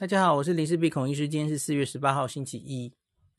[0.00, 1.28] 大家好，我是林氏璧孔医师。
[1.28, 2.94] 今天是四月十八号，星期一。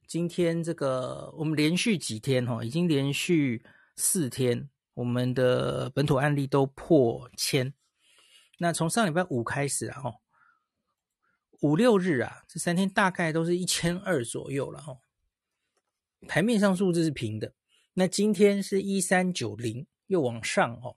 [0.06, 3.66] 今天这个我们连续几天哈，已经连续
[3.96, 7.74] 四天，我们的本土案例都破千。
[8.60, 10.04] 那从上礼拜五开始啊，
[11.62, 14.98] 五六日啊，这三天大概都是一千二左右了哈。
[16.28, 17.56] 台面上数字是平的，
[17.96, 20.96] 那今天是一三九零，又往上哦。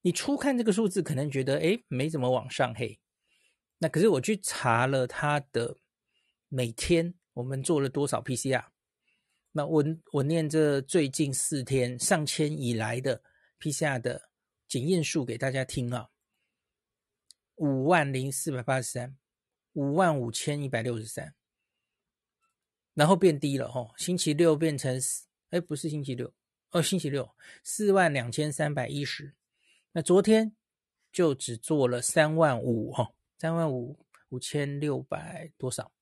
[0.00, 2.98] 你初看这个数字，可能觉得诶没怎么往上嘿。
[3.78, 5.76] 那可是我去查了他的
[6.48, 8.64] 每天我们做了多少 PCR，
[9.52, 13.22] 那我我念这最近四天上千以来的
[13.60, 14.30] PCR 的
[14.66, 16.10] 检验数给大家听啊，
[17.54, 19.16] 五万零四百八十三，
[19.74, 21.34] 五万五千一百六十三，
[22.94, 26.34] 然后变低了哈，星期六变成四哎不是星期六
[26.70, 27.30] 哦，星期六
[27.62, 29.36] 四万两千三百一十，
[29.92, 30.56] 那昨天
[31.12, 33.12] 就只做了三万五哈。
[33.38, 33.96] 三万五
[34.30, 35.92] 五千六百多少？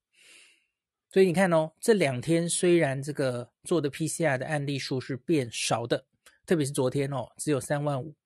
[1.10, 6.06] 所以你看哦，这两天虽然这个做的 PCR 的案例数是变少的，
[6.44, 8.16] 特别是昨天哦，只有三万五。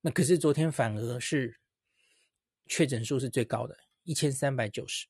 [0.00, 1.58] 那可是昨天反而是
[2.66, 5.06] 确诊数是最高的，一千三百九十。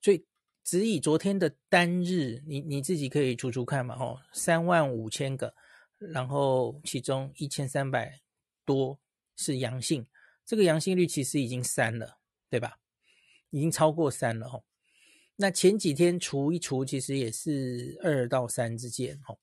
[0.00, 0.24] 所以
[0.64, 5.54] 只以昨天的单日，你你自己可以除除看嘛，哦，三万五千个，
[5.98, 8.20] 然后其中一千三百
[8.64, 8.98] 多
[9.36, 10.06] 是阳性。
[10.50, 12.80] 这个阳性率其实已经三了，对吧？
[13.50, 14.64] 已经超过三了哦。
[15.36, 19.38] 那前几天除一除，其实也是二到三之间哦。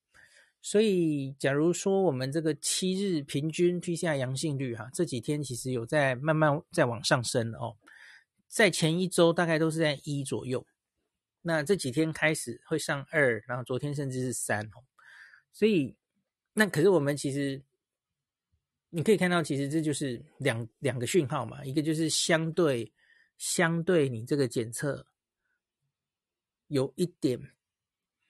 [0.61, 7.77] 所以，假如说我们这个七日平均 PCR 阳性率哈，这几天其实有在慢慢在往上升哦。
[8.49, 10.67] 在前一周大概都是在一左右，
[11.43, 14.83] 那这几天开始会上二，然后昨天甚至是三哦。
[15.53, 15.95] 所以，
[16.51, 17.63] 那可是我们其实。
[18.89, 22.91] 你可以看到，其实这就是两两个讯号嘛，一个就是相对
[23.37, 25.05] 相对你这个检测
[26.67, 27.39] 有一点，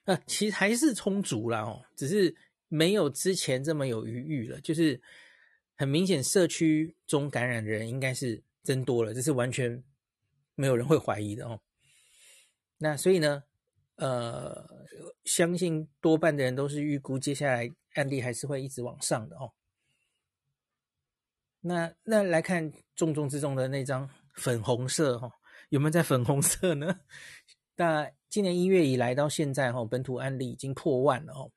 [0.04, 2.34] 呃，其实还是充足了哦，只是
[2.66, 5.00] 没有之前这么有余裕了，就是
[5.76, 9.82] 很明显社区中感染的人应该是增多了，这是完全
[10.56, 11.60] 没有人会怀疑的哦。
[12.78, 13.44] 那所以呢，
[13.94, 14.68] 呃，
[15.24, 19.52] 相信多半的人都是预估接下来案例还是会一直往上的哦。
[21.68, 25.30] 那那来看重中之重的那张粉红色哈，
[25.68, 27.00] 有没有在粉红色呢？
[27.76, 31.50] 那今年一月以来到现在哈，本土案例已经破万了哦，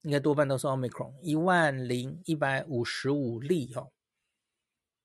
[0.00, 3.86] 应该多半都是 Omicron，一万零一百五十五例哈。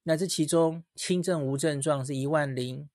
[0.04, 2.90] 那这其中轻症无症状是一万零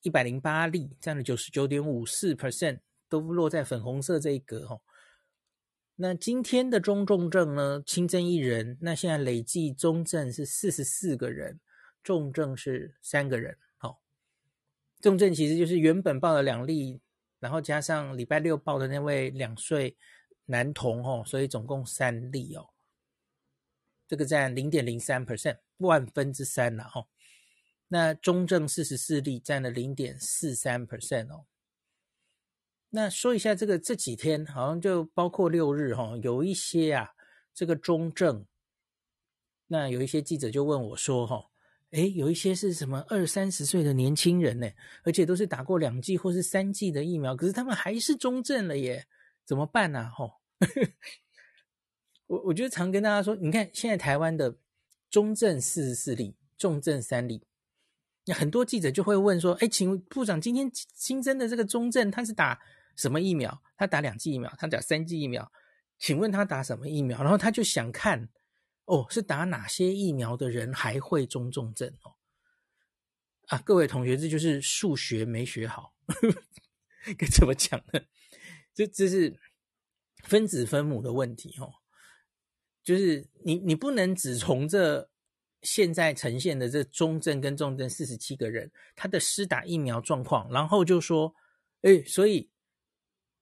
[0.00, 2.78] 一百零八例，占了九十九点五四 percent，
[3.10, 4.80] 都落在粉红色这一格哈。
[5.98, 7.82] 那今天的中重症呢？
[7.86, 11.58] 轻症一人，那现在累计中症是四十四个人，
[12.02, 13.56] 重症是三个人。
[13.78, 13.96] 好、哦，
[15.00, 17.00] 重症其实就是原本报了两例，
[17.40, 19.96] 然后加上礼拜六报的那位两岁
[20.44, 22.68] 男童哦，所以总共三例哦。
[24.06, 27.08] 这个占零点零三 percent，万分之三了哦。
[27.88, 31.46] 那中症四十四例，占了零点四三 percent 哦。
[32.96, 37.10] 那说一下这个这几天好像就包括六日哈，有一些啊
[37.52, 38.46] 这个中症，
[39.66, 41.44] 那有一些记者就问我说哈，
[41.90, 44.66] 诶，有一些是什么二三十岁的年轻人呢，
[45.02, 49.06] 而且都是打过两剂或是三剂的疫苗，可是他们还是中症了耶，
[49.44, 50.08] 怎么办呢？
[50.08, 50.30] 哈，
[52.28, 54.56] 我我觉得常跟大家说，你看现在台湾的
[55.10, 57.42] 中症四十四例，重症三例，
[58.24, 62.58] 那很多记者就会问说，哎，请部长今天新增的这个中症他是打
[62.96, 63.62] 什么疫苗？
[63.76, 65.52] 他打两剂疫苗，他打三剂疫苗，
[65.98, 67.22] 请问他打什么疫苗？
[67.22, 68.30] 然后他就想看，
[68.86, 72.16] 哦，是打哪些疫苗的人还会中重症哦？
[73.48, 75.94] 啊，各位同学，这就是数学没学好，
[77.18, 78.00] 该怎么讲呢？
[78.74, 79.38] 这这是
[80.24, 81.74] 分子分母的问题哦，
[82.82, 85.10] 就是你你不能只从这
[85.60, 91.34] 现在呈现的这中症跟重症四十七个人他的施打疫苗状况，然后就说，
[91.82, 92.50] 哎，所以。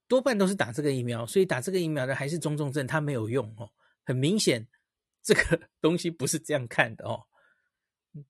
[0.07, 3.71] 多半都是打这个疫苗，所以打这个疫苗的还是中重症，它没有用哦。
[4.05, 4.69] 很明显，
[5.23, 7.23] 这个 东西不是这样看的哦。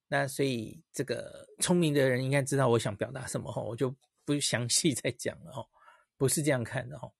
[0.08, 3.94] 那所以这个聪明的人应该知道我想表达什么哦，我就
[4.24, 5.66] 不详细再讲了哦。
[6.16, 7.12] 不是这样看的哦。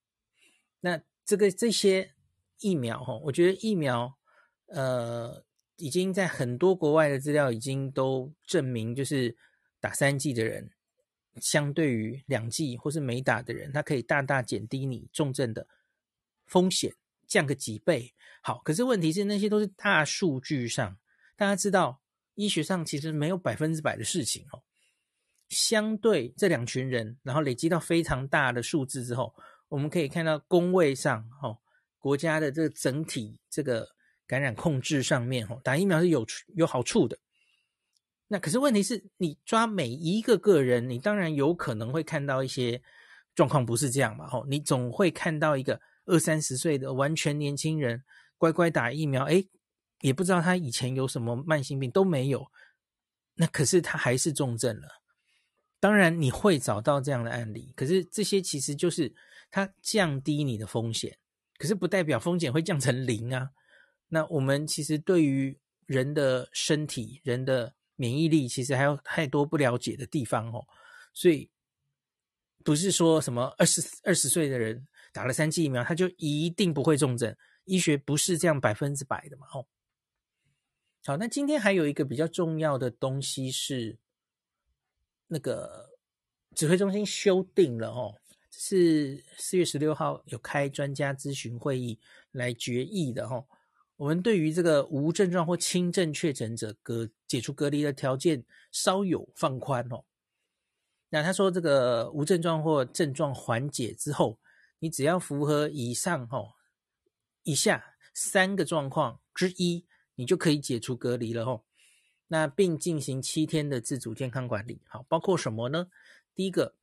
[0.80, 2.14] 那这个这些
[2.60, 4.16] 疫苗哦，我觉得疫苗
[4.68, 5.44] 呃
[5.76, 9.36] 已经在很多国外的资料已经都证明，就是
[9.80, 10.70] 打三剂的人。
[11.40, 15.66] 相对于两剂或是没打的人，它可以大大减低你重症的
[16.46, 16.94] 风险，
[17.26, 18.14] 降个几倍。
[18.42, 20.96] 好，可是问题是那些都是大数据上，
[21.36, 22.00] 大家知道
[22.34, 24.62] 医学上其实没有百分之百的事情哦。
[25.48, 29.34] 相对这两群人，然后累积到非常大的数字之后，
[29.68, 31.58] 我们可以看到公卫上，哦，
[31.98, 33.88] 国家的这个整体这个
[34.26, 37.18] 感染控制上面，哦，打疫苗是有有好处的。
[38.28, 42.82] 那可是问题是你抓每一个个人，你当然有可能会看到一些
[43.34, 48.02] 状况不是这样嘛，吼，你总会看到一个二三十岁的完全年轻人
[48.38, 49.48] 乖乖打疫苗，诶，
[50.00, 52.46] 也不知道他以前有什么慢性病都没有，
[53.34, 54.88] 那可是他还是重症了。
[55.78, 59.14] 当然你会找到这样的案例，可是这些其实就是
[59.50, 61.18] 它降低你的风险，
[61.58, 63.50] 可是不代表风险会降成零啊。
[64.08, 70.64] 那我们其实对于人的身体、人的免疫力，其实还有太多不了解的地方哦。
[71.12, 71.50] 所以
[72.64, 77.36] 不是说什么二十二十岁的人打了三剂疫苗，他就一定不会重症。
[77.64, 79.46] 医学不是这样百分之百的嘛。
[79.54, 79.66] 哦，
[81.04, 83.98] 好，那今天还有一个比较重要的东西是。
[85.26, 85.88] 那个
[86.54, 88.14] 指挥中心修订了哦，
[88.50, 91.98] 是四月十六号有开专家咨询会议
[92.30, 93.44] 来决议的哦。
[94.04, 100.04] 我们对于这个无症状或轻症确诊者隔解除隔离的条件稍有放宽哦。
[101.08, 104.38] 那他说，这个无症状或症状缓解之后，
[104.80, 106.52] 你只要符合以上哦
[107.44, 109.86] 以下三个状况之一，
[110.16, 111.62] 你就可以解除隔离了哦。
[112.28, 115.88] 那并进行七天的自主健康管理，好，包括什么呢？
[116.34, 116.74] 第一个，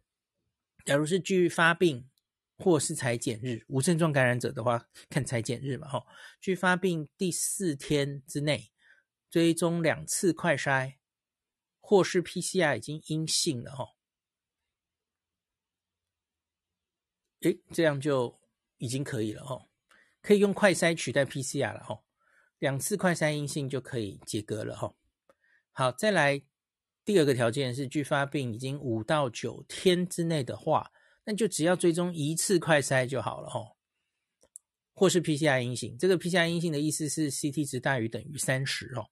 [0.84, 2.10] 假如是距发病
[2.62, 6.06] 或是裁剪日无症状感染者的话，看裁剪日嘛，哈，
[6.40, 8.72] 距发病第四天之内
[9.30, 10.98] 追踪两次快筛，
[11.80, 13.86] 或是 PCR 已经阴性了，哈，
[17.42, 18.40] 诶，这样就
[18.78, 19.68] 已经可以了，哈，
[20.22, 22.04] 可以用快筛取代 PCR 了，哈，
[22.60, 24.96] 两次快筛阴性就可以解隔了，哈。
[25.74, 26.44] 好，再来
[27.04, 30.92] 第二个条件是，距发病已经五到九天之内的话，
[31.24, 33.76] 那就只要追踪一次快筛就好了哦，
[34.94, 35.98] 或是 PCR 阴性。
[35.98, 39.10] 这个 PCR 阴性的意思是 CT 值大于等于三十哦。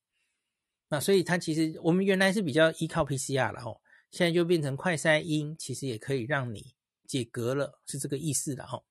[0.89, 3.79] 那所以它其实我们原来是比较依靠 PCR 了哦，
[4.09, 6.73] 现在就变成快筛阴，其实也可以让你
[7.05, 8.85] 解隔了，是这个意思的吼。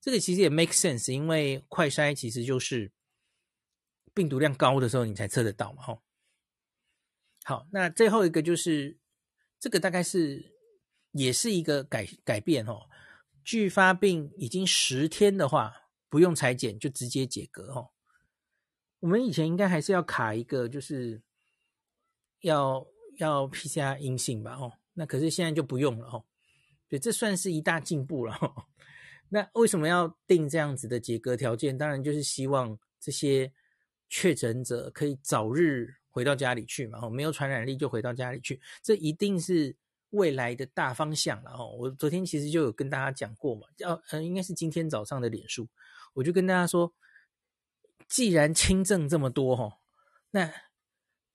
[0.00, 2.92] 这个其实也 make sense，因为快筛其实就是
[4.12, 6.02] 病毒量高的时候你才测得到嘛吼。
[7.44, 8.98] 好，那最后一个就是
[9.58, 10.51] 这个大概是
[11.12, 12.88] 也是一个改改变哦。
[13.44, 15.72] 距发病已经十天的话，
[16.08, 17.90] 不用裁剪就直接解隔哦。
[19.00, 21.22] 我们以前应该还是要卡一个，就是
[22.40, 22.86] 要
[23.18, 24.56] 要 PCR 阴性吧？
[24.56, 26.24] 哦，那可是现在就不用了哦。
[26.88, 28.66] 对，这算是一大进步了哦。
[29.28, 31.76] 那为什么要定这样子的解隔条件？
[31.76, 33.52] 当然就是希望这些
[34.08, 35.94] 确诊者可以早日。
[36.14, 39.74] 回到家里去嘛，哦没有传染力就回到家里去，这一定是
[40.12, 41.76] 未来的大方向了哦。
[41.78, 45.68] 我昨天其实就有跟大家讲过嘛，叫呃，应该是今天早上的脸书，
[46.14, 46.94] 我就跟大家说，
[48.08, 49.78] 既然轻症这么多哈，
[50.30, 50.52] 那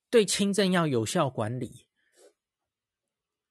[0.09, 1.85] 对轻症要有效管理，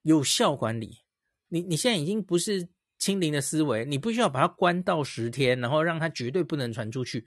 [0.02, 1.02] 有效管理，
[1.48, 2.68] 你你现在已经不是
[2.98, 7.26] 清零的思维，你不需要把它关到十天，然后让它绝对不能传出去。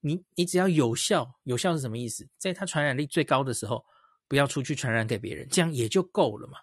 [0.00, 2.26] 你你只要有效，有效是什么意思？
[2.38, 3.84] 在它传染力最高的时候，
[4.26, 6.58] 不要出去传染给别人，这样也就够了嘛。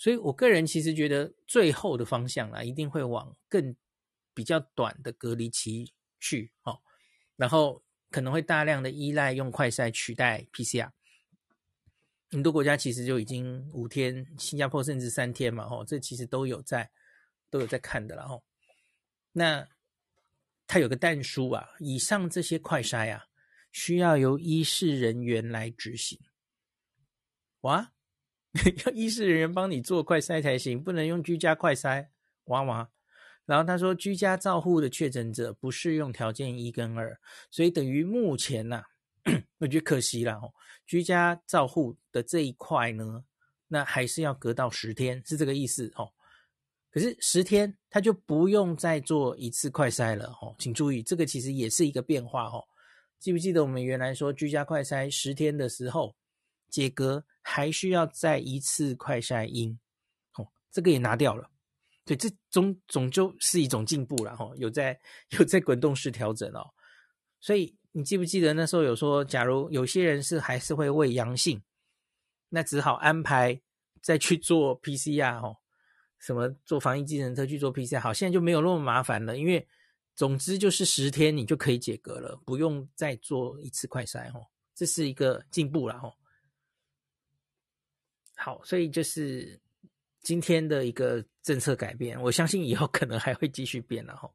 [0.00, 3.76] 所以我个人其实觉得，最后的方向啦，一定会往更
[4.32, 6.80] 比较短的隔离期去哦。
[7.36, 10.90] 然后可能会大量的依赖用快筛取代 PCR。
[12.30, 16.90] 很多国家其实就已经五天，新加坡甚至三天嘛，哦，这其实都有在
[17.50, 18.42] 都有在看的了哦。
[19.32, 19.68] 那。
[20.72, 23.24] 它有个但书啊，以上这些快筛啊，
[23.72, 26.16] 需要由医事人员来执行。
[27.62, 27.92] 哇，
[28.84, 32.08] 要医师人员帮你做快筛才行，不能用居家快筛。
[32.44, 32.90] 哇哇，
[33.46, 37.18] 然后他说，居家照护的确诊者不适用条件一跟二，
[37.50, 38.82] 所以等于目前呐、
[39.58, 40.52] 我觉得可惜了哦。
[40.86, 43.24] 居家照护的这一块呢，
[43.68, 46.10] 那还是要隔到十天，是这个意思哦。
[46.90, 52.64] 可是十天他就不用再做一次快筛了哦，请注意，这个其实也是一个变化哦。
[53.20, 56.16] 记不记得我们原来说居家快筛十天的时候
[56.68, 59.78] 解隔还需要再一次快筛阴
[60.36, 61.50] 哦，这个也拿掉了。
[62.04, 64.98] 对，这总总就是一种进步了哈，有在
[65.38, 66.70] 有在滚动式调整哦。
[67.40, 71.62] 所以你记不记得那时候有说，假如有些人是还是会伪阳性，
[72.48, 73.60] 那只好安排
[74.02, 75.58] 再去做 PCR 哦。
[76.18, 79.66] 什么做防疫计程车去做 PCR，好，现在就没有那么麻烦了，因为
[80.14, 86.12] 总之就是十天你就可以解隔了，不用再做一次快筛哦，这是一个进步了哦。
[88.42, 89.60] 好，所以就是
[90.20, 94.30] 今天的一个政策改变，我相信以后可能还会继续变了哈。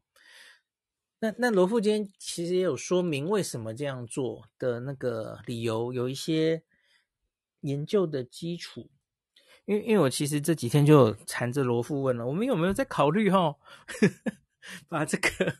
[1.18, 6.62] 那那罗富今天其实也有说明为什么这样做的那个理由，有一些
[7.62, 8.90] 研究的基础。
[9.64, 13.56] 因为因为我其实这几天就缠着罗富问了，我们有没有在考虑哈，
[14.88, 15.56] 把这个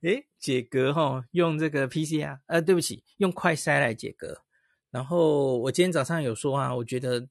[0.00, 4.42] 诶解隔哈，用这个 PCR，呃，对不起，用快筛来解隔。
[4.90, 7.28] 然后我今天早上有说啊，我觉得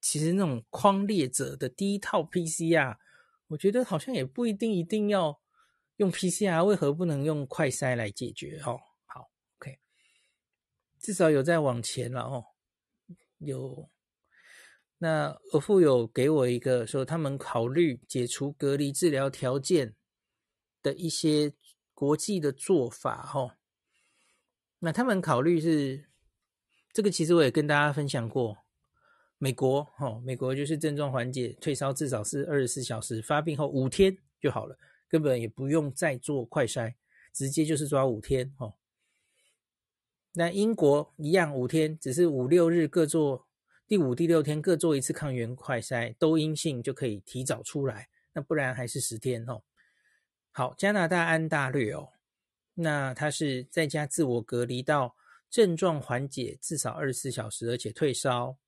[0.00, 2.96] 其实那种框列者的第一套 PCR，
[3.48, 5.40] 我觉得好像也不一定一定要。
[5.96, 8.58] 用 PCR 为何不能用快筛来解决？
[8.64, 9.78] 哦，好，OK，
[10.98, 12.42] 至少有在往前了哦。
[13.36, 13.90] 有，
[14.96, 19.94] 那俄父有给我一个说，他们考虑解除隔离治疗条件
[20.82, 21.52] 的一些
[21.92, 23.58] 国际的做法哦。
[24.78, 26.08] 那他们考虑是
[26.94, 28.64] 这个，其实我也跟大家分享过，
[29.42, 34.76] 美国哦，美国就是症状缓解，退烧至少是二十四小时，发病后五天就好了。
[35.08, 36.92] 根本也不用再做快筛，
[37.32, 38.74] 直接就是抓五天哦。
[40.34, 43.48] 那英国一样五天，只是五六日各做，
[43.88, 48.10] 第五、第六天各做一次抗原快筛，都阴性就可以提早出来。
[48.34, 49.62] 那不然还是十天哦。
[50.52, 52.10] 好，加拿大安大略哦，
[52.74, 55.16] 那他是在家自我隔离到
[55.48, 58.59] 症状缓解至少二十四小时，而且退烧。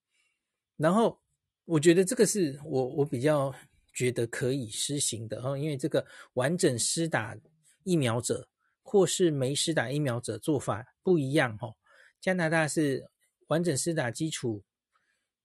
[0.83, 1.19] 然后
[1.65, 3.55] 我觉得这个是我我比较。
[3.95, 7.37] 觉得可以施行的哦，因为这个完整施打
[7.85, 8.49] 疫苗者
[8.83, 11.77] 或是没施打疫苗者做法不一样哦。
[12.19, 13.07] 加拿大是
[13.49, 14.65] 完整施打基础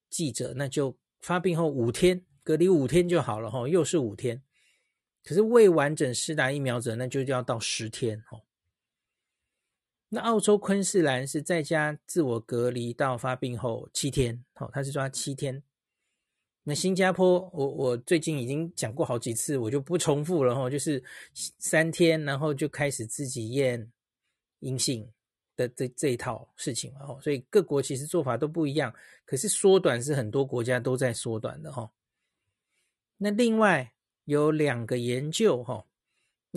[0.10, 4.42] 记者，那就发病后五天隔离五天就好了哈，又是五天。
[5.26, 8.47] 可是未完整施打疫苗者，那就要到十天哦。
[10.10, 15.62] 那澳洲昆士兰是在家自我隔离到发病后七天，哦，他是抓七天。
[16.64, 20.70] 那新加坡，我我最近已经讲过好几次，我就不重复了哈。
[20.70, 21.02] 就是
[21.34, 23.90] 三天，然后就开始自己验
[24.60, 25.10] 阴性
[25.56, 27.18] 的这这一套事情了哈。
[27.22, 28.94] 所以各国其实做法都不一样，
[29.26, 31.90] 可是缩短是很多国家都在缩短的哈。
[33.18, 33.94] 那另外
[34.26, 35.86] 有两个研究哈，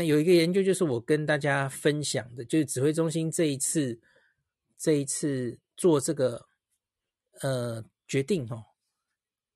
[0.00, 4.00] 那有一个研究就是我跟大家分享的，就是指挥中心这一次
[4.78, 6.46] 这一次做这个
[7.42, 8.64] 呃决定哦。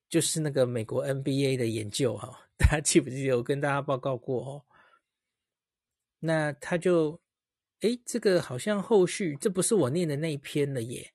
[0.06, 4.62] 就是那个美国 NBA 的研究哈， 大家记不记得我跟大家报告过哦？
[6.20, 7.18] 那他就，
[7.80, 11.14] 诶，这个好像后续这不是我念的那一篇了耶，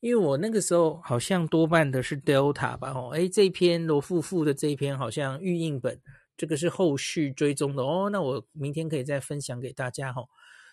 [0.00, 2.92] 因为我那个时候好像多半的是 Delta 吧？
[2.92, 5.98] 哦，诶，这一篇罗富富的这一篇好像预印本，
[6.38, 8.08] 这个是后续追踪的哦。
[8.08, 10.22] 那我明天可以再分享给大家哈。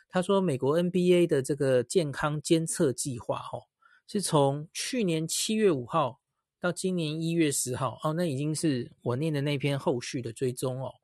[0.07, 3.60] 他说美国 NBA 的这个健康监测计划哈，
[4.07, 6.22] 是从去年七月五号。
[6.57, 10.95] 到今年一月十号哦，那已经是我念的那篇后续的追踪哦。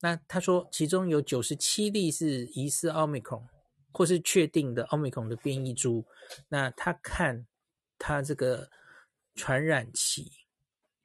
[0.00, 3.46] 那他说，其中有九十七例是疑似奥密克戎，
[3.92, 6.06] 或是确定的奥密克戎的变异株。
[6.48, 7.46] 那他看
[7.98, 8.70] 他这个
[9.34, 10.32] 传染期，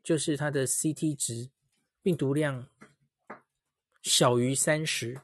[0.02, 1.50] 就是他的 CT 值
[2.04, 2.70] 病毒量
[4.04, 5.20] 小于三十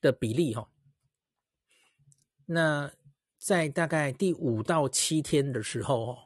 [0.00, 0.70] 的比例哈。
[2.46, 2.90] 那
[3.38, 6.18] 在大概第五到七天的时候哦。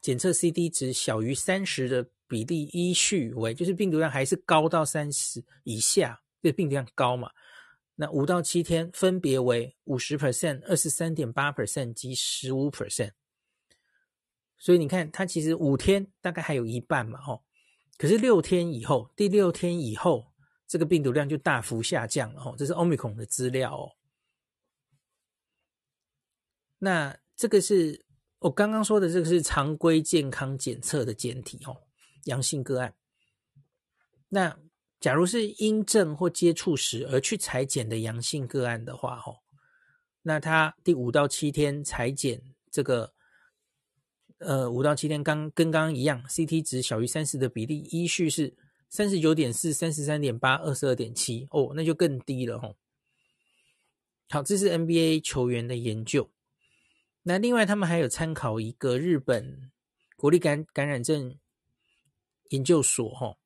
[0.00, 7.32] 检测 CD 值小于三十的比例依序为，就是病毒量还是高到三十以下，这病毒量高嘛？
[7.96, 13.10] 那五到七天分别为五十 percent、二十三点八 percent 及十五 percent。
[14.56, 17.44] 所以你看，它其实五天大概还有一半嘛，吼。
[17.98, 20.32] 可是六天以后，第六天以后，
[20.66, 22.54] 这个病毒量就大幅下降了，哦。
[22.56, 23.92] 这是 Omicron 的资料哦。
[26.78, 28.06] 那这个是。
[28.40, 31.76] 我刚刚说的这个是常规健康检测的检体哦，
[32.26, 32.94] 阳性个案。
[34.28, 34.56] 那
[35.00, 39.42] 假如是因症或接触史而去采检的阳性个案的话，哦，
[40.22, 42.40] 那他第五到七天采检
[42.70, 43.12] 这个，
[44.38, 48.54] 呃，五到七天刚跟刚刚一样，CT 值小于三十的比例依序是
[48.88, 52.76] 三十九点四、三十三点八、二十二点七，哦，那就更低了哦。
[54.30, 56.30] 好，这是 NBA 球员的研究。
[57.24, 59.70] 那另外，他们还有参考一个日本
[60.16, 61.36] 国立感感染症
[62.50, 63.36] 研究所，哈，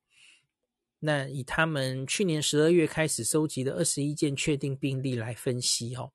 [0.99, 6.11] 那以他们去年十二月开始收集的二十一件确定病例来分析，哈，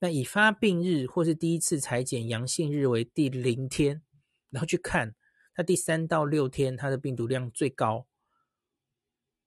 [0.00, 4.02] 那以发病日或是第一次裁剪阳性日为第零天，
[4.50, 5.14] 然后去看
[5.54, 8.06] 它第三到六天它的病毒量最高，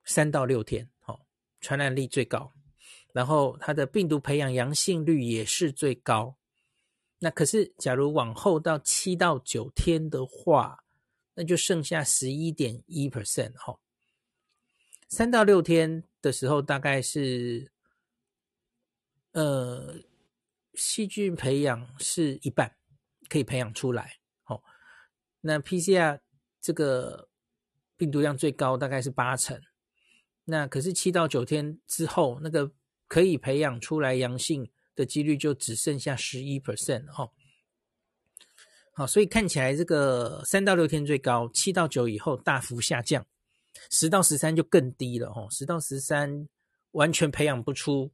[0.03, 1.25] 三到六天，好，
[1.59, 2.51] 传染力最高，
[3.13, 6.37] 然后它的病毒培养阳性率也是最高。
[7.19, 10.83] 那可是，假如往后到七到九天的话，
[11.35, 13.79] 那就剩下十一点一 percent 哈。
[15.07, 17.71] 三到六天的时候，大概是
[19.33, 19.99] 呃
[20.73, 22.75] 细菌培养是一半
[23.29, 24.61] 可以培养出来，哦，
[25.41, 26.19] 那 PCR
[26.59, 27.29] 这个
[27.97, 29.61] 病毒量最高大概是八成，
[30.45, 32.71] 那可是七到九天之后，那个
[33.07, 37.31] 可以培养出来阳性的几率就只剩下十一 percent 哦。
[38.93, 43.25] 好，所以看起来这个三到六天最高，七到九以后大幅下降，
[43.89, 45.47] 十到十三就更低了哦。
[45.49, 46.47] 十到十三
[46.91, 48.11] 完全培养不出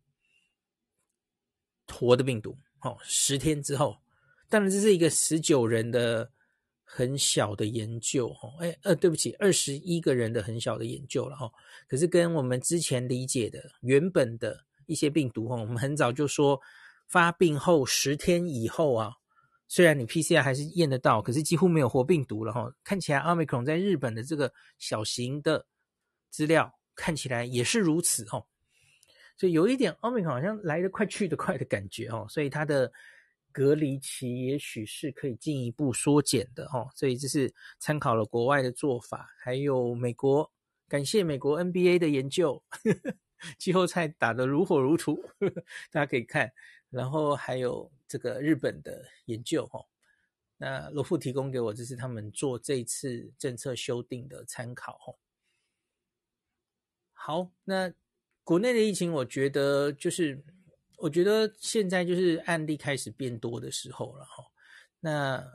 [1.88, 2.98] 活的病毒哦。
[3.03, 3.98] 十天之后，
[4.50, 6.29] 当然这是一个十九人的
[6.84, 8.53] 很小的研究哦。
[8.60, 11.51] 哎，呃，对不起，二十一个人的很小的研究了哦。
[11.88, 16.60] 可是跟我们之前理解的原本的一些病毒哦，我们很早就说
[17.08, 19.13] 发病后十天以后啊。
[19.70, 22.74] 虽然你 PCR 还是验得到，可是几乎没有活病毒了哈。
[22.86, 25.65] 看起来 Omicron 在日本的这个小型的
[26.29, 28.46] 资料看起来也是如此哦，
[29.38, 32.91] 所以有一点 Omicron 好像来得快去得快的感觉哦，所以它的
[33.51, 36.89] 隔离期也许是可以进一步缩减的哦。
[36.96, 40.51] 所以这是参考了国外的做法，还有美国，
[40.88, 42.62] 感谢美国 NBA 的研究，
[43.58, 45.17] 季后赛打得如火如荼，
[45.91, 46.51] 大家可以看，
[46.89, 47.91] 然后还有。
[48.10, 49.86] 这个日本的研究，哈，
[50.56, 55.13] 那罗富提供给我，这是他们做这次政策修订的参考，哈。
[57.12, 57.91] 好，那
[58.48, 60.42] 国内的疫情，我觉得就是，
[61.00, 64.42] 我觉得现在就是案例开始变多的时候了，哈。
[65.01, 65.46] 那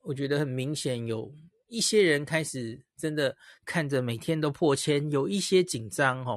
[0.00, 1.32] 我觉得很明显，有
[1.68, 6.32] 一些人开始真的看着每天都破千，有一些紧张，哈。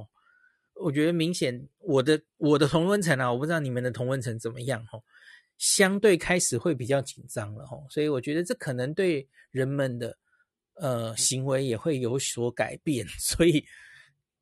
[0.75, 4.99] 我觉得明显，我的我的同温层啊，我不知道你们的同温层怎么样，哈。
[5.57, 10.15] 相对开始会比较紧张了吼，所以我觉得这可能对人们的
[10.75, 13.07] 呃行为也会有所改变。
[13.07, 13.65] 所以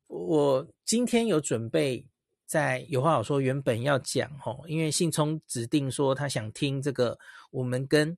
[0.06, 2.06] 我今天有准备
[2.46, 7.18] 在有话好说，原本要讲吼，因为信聪指定说他想听这个，
[7.50, 8.16] 我们跟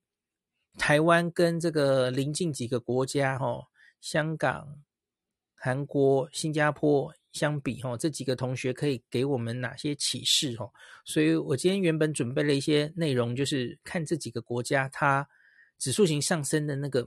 [0.79, 3.67] 台湾跟这个邻近几个国家吼，
[4.01, 4.83] 香港、
[5.55, 7.15] 韩国、新加坡。
[7.33, 10.73] 相比吼，这几个同学可以给我们哪些启示吼？
[11.05, 15.29] 所以我今天原本准备了一些内容，就是看这几个国家它
[15.79, 17.07] 指数型上升的那个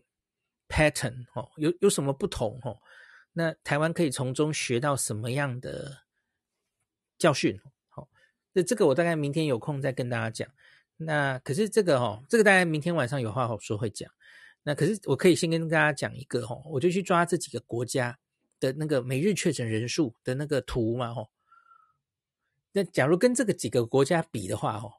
[0.67, 2.77] pattern 哈，有有什么不同哈？
[3.39, 5.99] 那台湾可以从中学到什么样的
[7.17, 7.57] 教训？
[7.87, 8.09] 好，
[8.51, 10.45] 那这个我大概明天有空再跟大家讲。
[10.97, 14.11] 那可是这个哈，这个大概明天晚上有话好说会讲。
[14.63, 18.19] 那可是我可以先跟大家讲一个哈，我就去抓这几个国家。
[18.61, 21.29] 的那个每日确诊人数的那个图嘛，哦，
[22.73, 24.91] 那假如跟这个几个国家比的话，哦，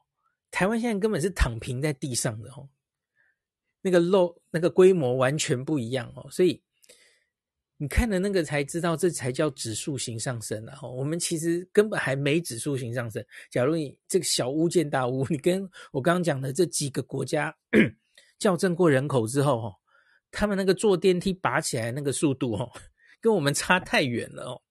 [0.49, 2.67] 台湾现在根本是躺平在地上的，哦，
[3.81, 6.63] 那个漏那个规模完全不一样，哦，所以
[7.81, 13.25] 你看了那个才知道，这才叫指数型上升啊，吼，我们其实根本还没指数型上升。
[13.49, 17.51] 假如你这个小巫见大巫，你跟我刚刚讲的这几个国家
[18.37, 19.75] 校正过人口之后，哦，
[20.29, 22.71] 他们那个坐电梯拔起来那个速度，哦。
[23.19, 24.61] 跟我们差太远了哦，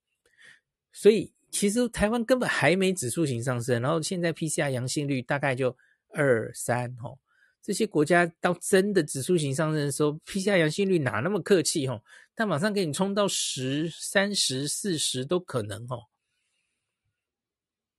[0.93, 5.77] 所以其实台湾根本还没指数型上升，然后现在 PCR 阳性率大概就
[6.13, 7.19] 二三哦，
[7.63, 12.03] 这些国家到真的指数型上升的时候，PCR 阳性率哪那么客气哦？
[12.35, 16.07] 但马上给你冲到十、三十、四十都可能哦。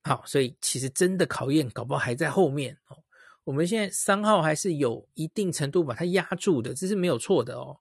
[0.04, 3.04] 好，所以其实真的考验搞不好还在后面哦。
[3.44, 7.80] 我们现在三号还是有一定程度把它压住的，这是没有错的哦。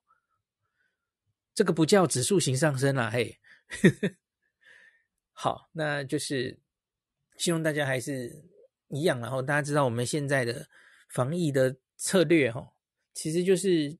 [1.53, 3.39] 这个不叫指数型上升啦，嘿，
[5.33, 6.59] 好，那就是
[7.37, 8.43] 希望大家还是
[8.89, 10.67] 一样，然后大家知道我们现在的
[11.13, 12.73] 防疫的策略，哈，
[13.13, 13.97] 其实就是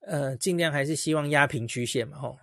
[0.00, 2.36] 呃，尽量还是希望压平曲线嘛，哈，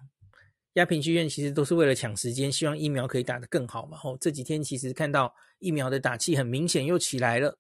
[0.74, 7.58] 压平曲线其实都是为了抢时间，希望疫苗可以打得更好嘛，吼，这几天其实看到疫苗的打气很明显又起来了，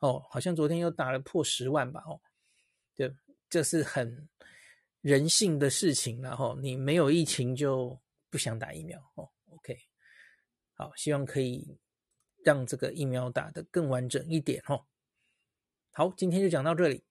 [0.00, 2.20] 哦，好像昨天又打了破十万吧，哦，
[2.94, 3.14] 对，
[3.48, 4.28] 这是很。
[5.02, 7.96] 人性的事情，然后你没有疫情就
[8.28, 9.30] 不想打疫苗哦。
[9.50, 9.78] OK，
[10.72, 11.78] 好，希望可以
[12.46, 14.84] 让这个疫苗打得更完整一点哦。
[15.90, 17.02] 好，今天就讲到这里，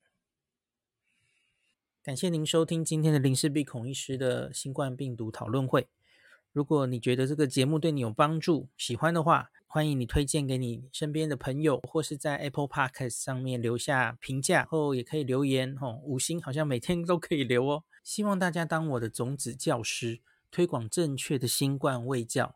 [2.01, 5.89] 感谢您收听今天的林氏璧孔医师的新冠病毒讨论会。
[6.53, 17.83] 如果你觉得这个节目对你有帮助，喜欢的话，欢迎你推荐给你身边的朋友，或是在 Apple Podcast 上面留下评价，后也可以留言哦，五星好像每天都可以留哦。
[18.01, 22.55] 希望大家当我的种子教师，推广正确的新冠卫教，